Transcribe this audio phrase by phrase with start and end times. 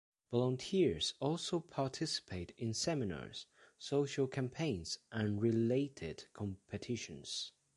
[0.31, 3.45] Volunteers also participate in seminars,
[3.77, 7.51] social campaigns and related competitions.